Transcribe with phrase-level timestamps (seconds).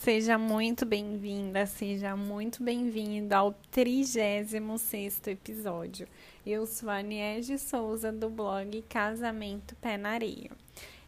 [0.00, 4.54] Seja muito bem-vinda, seja muito bem-vindo ao 36
[5.26, 6.08] episódio.
[6.44, 10.50] Eu sou a Aniege Souza do blog Casamento Pé na Areia.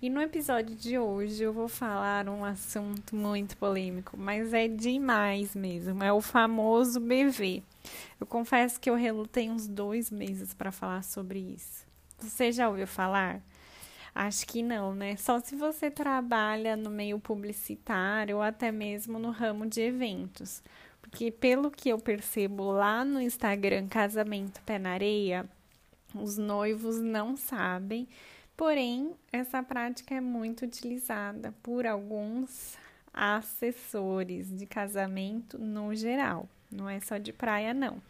[0.00, 5.54] E no episódio de hoje eu vou falar um assunto muito polêmico, mas é demais
[5.54, 6.02] mesmo.
[6.02, 7.62] É o famoso BV.
[8.18, 11.86] Eu confesso que eu relutei uns dois meses para falar sobre isso.
[12.18, 13.42] Você já ouviu falar?
[14.20, 15.14] Acho que não, né?
[15.14, 20.60] Só se você trabalha no meio publicitário ou até mesmo no ramo de eventos.
[21.00, 25.48] Porque, pelo que eu percebo lá no Instagram Casamento Pé na Areia,
[26.12, 28.08] os noivos não sabem.
[28.56, 32.76] Porém, essa prática é muito utilizada por alguns
[33.14, 36.48] assessores de casamento no geral.
[36.72, 38.02] Não é só de praia, não.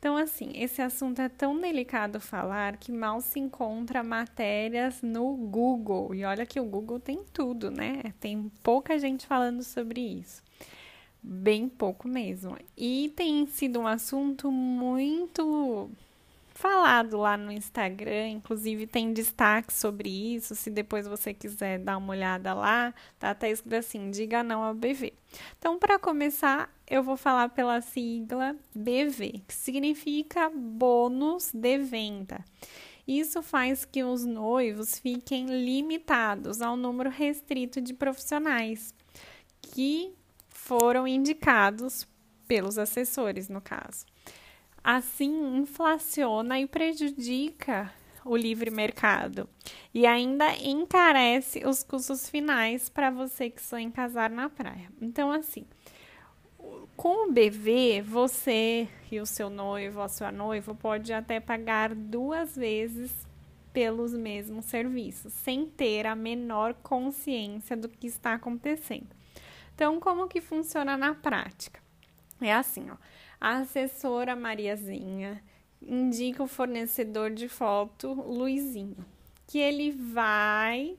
[0.00, 6.14] Então, assim, esse assunto é tão delicado falar que mal se encontra matérias no Google.
[6.14, 8.14] E olha que o Google tem tudo, né?
[8.18, 10.42] Tem pouca gente falando sobre isso.
[11.22, 12.56] Bem pouco mesmo.
[12.74, 15.90] E tem sido um assunto muito
[16.60, 20.54] falado lá no Instagram, inclusive tem destaque sobre isso.
[20.54, 24.74] Se depois você quiser dar uma olhada lá, tá até escrito assim: diga não ao
[24.74, 25.14] BV.
[25.58, 32.44] Então, para começar, eu vou falar pela sigla BV, que significa bônus de venda.
[33.08, 38.94] Isso faz que os noivos fiquem limitados ao número restrito de profissionais
[39.62, 40.12] que
[40.48, 42.06] foram indicados
[42.46, 44.04] pelos assessores, no caso.
[44.82, 47.92] Assim, inflaciona e prejudica
[48.24, 49.48] o livre mercado
[49.92, 54.90] e ainda encarece os custos finais para você que sonha em casar na praia.
[55.00, 55.66] Então, assim,
[56.96, 62.56] com o BV, você e o seu noivo, a sua noiva, pode até pagar duas
[62.56, 63.26] vezes
[63.72, 69.08] pelos mesmos serviços, sem ter a menor consciência do que está acontecendo.
[69.74, 71.80] Então, como que funciona na prática?
[72.40, 72.96] É assim, ó
[73.40, 75.42] a assessora Mariazinha
[75.80, 78.98] indica o fornecedor de foto Luizinho,
[79.46, 80.98] que ele vai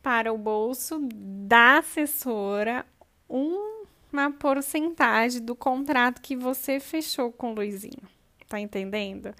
[0.00, 2.86] para o bolso da assessora
[3.28, 8.08] um, uma porcentagem do contrato que você fechou com o Luizinho.
[8.48, 9.34] Tá entendendo?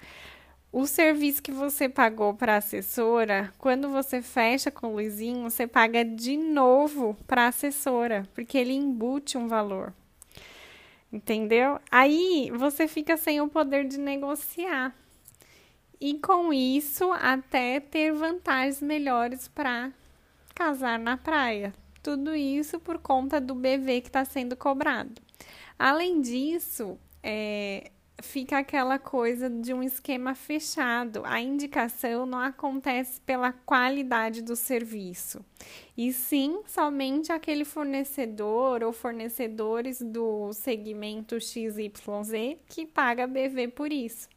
[0.71, 5.67] O serviço que você pagou para a assessora, quando você fecha com o Luizinho, você
[5.67, 9.93] paga de novo para a assessora, porque ele embute um valor.
[11.13, 11.79] Entendeu?
[11.91, 14.95] Aí você fica sem o poder de negociar.
[16.01, 19.91] E com isso, até ter vantagens melhores para
[20.55, 21.71] casar na praia.
[22.01, 25.21] Tudo isso por conta do BV que está sendo cobrado.
[25.77, 27.91] Além disso, é,
[28.21, 31.23] fica aquela coisa de um esquema fechado.
[31.25, 35.43] A indicação não acontece pela qualidade do serviço,
[35.97, 41.91] e sim somente aquele fornecedor ou fornecedores do segmento XYZ
[42.67, 44.27] que paga BV por isso.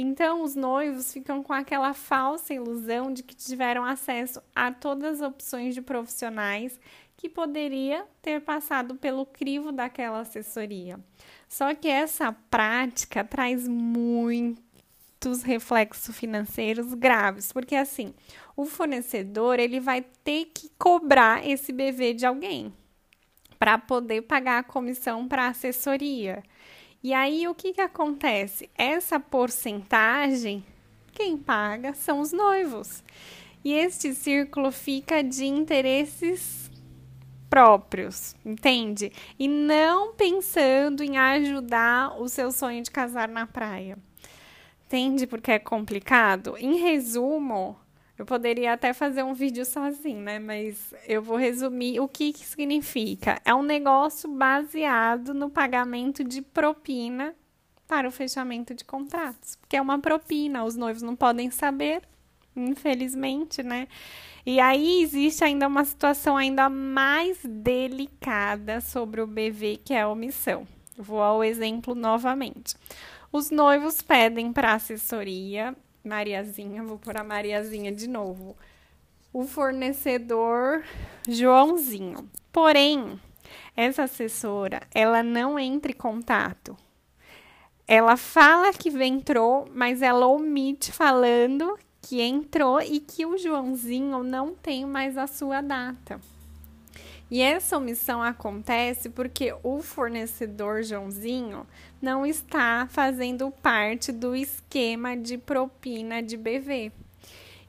[0.00, 5.28] Então, os noivos ficam com aquela falsa ilusão de que tiveram acesso a todas as
[5.28, 6.78] opções de profissionais
[7.16, 11.00] que poderia ter passado pelo crivo daquela assessoria.
[11.48, 18.14] Só que essa prática traz muitos reflexos financeiros graves, porque assim,
[18.56, 22.72] o fornecedor ele vai ter que cobrar esse BV de alguém
[23.58, 26.42] para poder pagar a comissão para assessoria.
[27.02, 28.68] E aí o que que acontece?
[28.76, 30.64] Essa porcentagem
[31.18, 33.02] quem paga são os noivos.
[33.64, 36.67] E este círculo fica de interesses
[37.48, 39.12] próprios, entende?
[39.38, 43.98] E não pensando em ajudar o seu sonho de casar na praia.
[44.86, 46.56] Entende porque é complicado?
[46.58, 47.76] Em resumo,
[48.18, 50.38] eu poderia até fazer um vídeo sozinho, né?
[50.38, 53.40] Mas eu vou resumir o que, que significa.
[53.44, 57.34] É um negócio baseado no pagamento de propina
[57.86, 59.56] para o fechamento de contratos.
[59.56, 62.02] Porque é uma propina, os noivos não podem saber,
[62.56, 63.86] infelizmente, né?
[64.48, 70.08] E aí existe ainda uma situação ainda mais delicada sobre o BV, que é a
[70.08, 70.66] omissão.
[70.96, 72.74] Vou ao exemplo novamente.
[73.30, 78.56] Os noivos pedem para assessoria, Mariazinha, vou por a Mariazinha de novo,
[79.34, 80.82] o fornecedor
[81.28, 82.26] Joãozinho.
[82.50, 83.20] Porém,
[83.76, 86.74] essa assessora, ela não entra em contato.
[87.86, 94.54] Ela fala que entrou, mas ela omite falando que entrou e que o Joãozinho não
[94.54, 96.18] tem mais a sua data.
[97.30, 101.66] E essa omissão acontece porque o fornecedor Joãozinho
[102.00, 106.90] não está fazendo parte do esquema de propina de BV.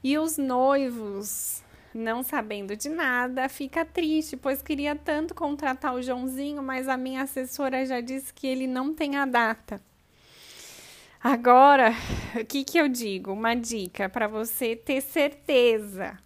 [0.02, 6.62] E os noivos não sabendo de nada, fica triste, pois queria tanto contratar o Joãozinho,
[6.62, 9.82] mas a minha assessora já disse que ele não tem a data.
[11.22, 11.92] Agora,
[12.40, 13.32] o que, que eu digo?
[13.32, 16.18] Uma dica para você ter certeza.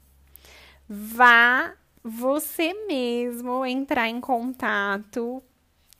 [0.88, 5.42] Vá você mesmo entrar em contato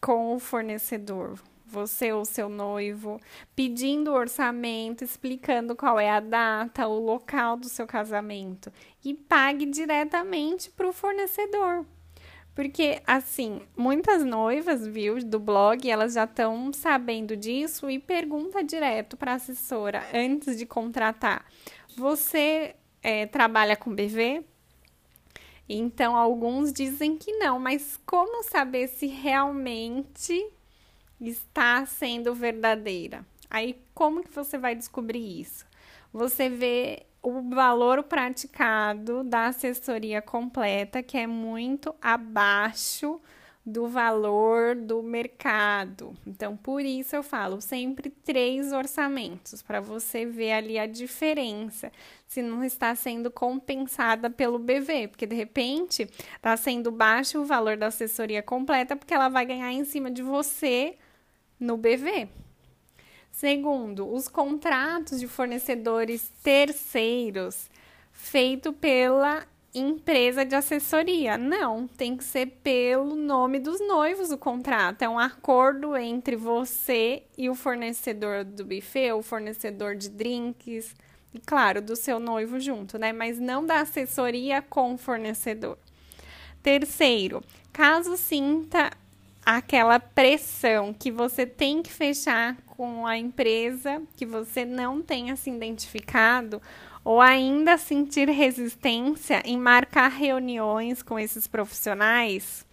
[0.01, 1.41] com o fornecedor
[1.75, 3.21] você ou seu noivo,
[3.57, 8.73] pedindo orçamento, explicando qual é a data, o local do seu casamento
[9.05, 11.85] e pague diretamente para o fornecedor.
[12.55, 19.17] Porque, assim, muitas noivas, viu, do blog, elas já estão sabendo disso e pergunta direto
[19.17, 21.45] para a assessora antes de contratar.
[21.97, 24.45] Você é, trabalha com BV?
[25.69, 30.47] Então, alguns dizem que não, mas como saber se realmente
[31.21, 33.27] está sendo verdadeira.
[33.51, 35.65] Aí como que você vai descobrir isso?
[36.13, 43.21] Você vê o valor praticado da assessoria completa, que é muito abaixo
[43.67, 46.15] do valor do mercado.
[46.27, 51.91] Então, por isso eu falo sempre três orçamentos para você ver ali a diferença,
[52.27, 56.03] se não está sendo compensada pelo BV, porque de repente
[56.37, 60.23] está sendo baixo o valor da assessoria completa, porque ela vai ganhar em cima de
[60.23, 60.99] você
[61.59, 62.29] no BV.
[63.35, 67.69] Segundo, os contratos de fornecedores terceiros
[68.13, 69.45] feito pela
[69.75, 71.37] empresa de assessoria.
[71.37, 75.03] Não, tem que ser pelo nome dos noivos o contrato.
[75.03, 80.95] É um acordo entre você e o fornecedor do buffet, o fornecedor de drinks,
[81.35, 83.13] e claro, do seu noivo junto, né?
[83.13, 85.77] Mas não da assessoria com o fornecedor.
[86.63, 87.43] Terceiro,
[87.73, 88.93] caso sinta
[89.45, 95.51] aquela pressão que você tem que fechar com a empresa que você não tenha se
[95.51, 96.61] identificado
[97.05, 102.67] ou ainda sentir resistência em marcar reuniões com esses profissionais,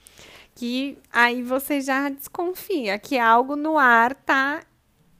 [0.56, 4.64] que aí você já desconfia que algo no ar está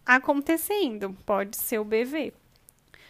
[0.06, 2.34] acontecendo, pode ser o BV.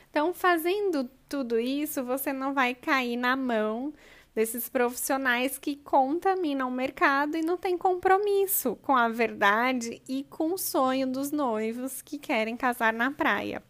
[0.10, 3.94] Então, fazendo tudo isso, você não vai cair na mão
[4.34, 10.54] desses profissionais que contaminam o mercado e não têm compromisso com a verdade e com
[10.54, 13.62] o sonho dos noivos que querem casar na praia.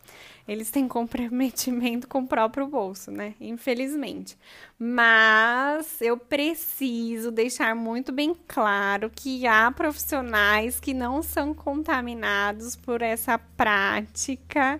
[0.48, 3.36] Eles têm comprometimento com o próprio bolso, né?
[3.40, 4.38] Infelizmente.
[4.78, 13.02] Mas eu preciso deixar muito bem claro que há profissionais que não são contaminados por
[13.02, 14.80] essa prática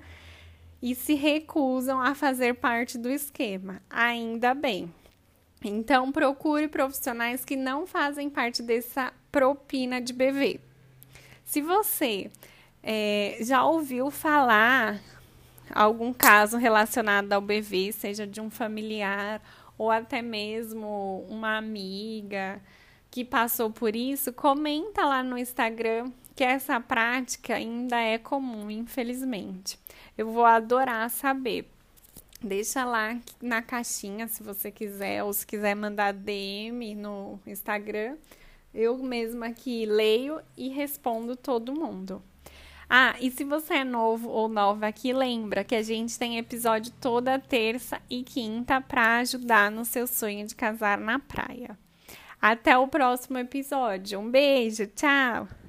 [0.82, 3.82] e se recusam a fazer parte do esquema.
[3.90, 4.92] Ainda bem.
[5.64, 10.60] Então, procure profissionais que não fazem parte dessa propina de BV.
[11.46, 12.32] Se você
[12.82, 15.00] é, já ouviu falar
[15.74, 19.42] algum caso relacionado ao BV, seja de um familiar
[19.78, 22.62] ou até mesmo uma amiga
[23.10, 29.78] que passou por isso, comenta lá no Instagram que essa prática ainda é comum, infelizmente.
[30.18, 31.70] Eu vou adorar saber.
[32.44, 38.18] Deixa lá na caixinha se você quiser, ou se quiser mandar DM no Instagram.
[38.74, 42.22] Eu mesma aqui leio e respondo todo mundo.
[42.90, 46.92] Ah, e se você é novo ou nova aqui, lembra que a gente tem episódio
[47.00, 51.78] toda terça e quinta para ajudar no seu sonho de casar na praia.
[52.42, 54.20] Até o próximo episódio.
[54.20, 55.61] Um beijo, tchau!